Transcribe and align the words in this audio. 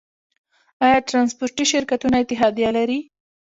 آیا 0.85 0.97
ټرانسپورټي 1.09 1.65
شرکتونه 1.71 2.15
اتحادیه 2.19 2.69
لري؟ 2.77 2.99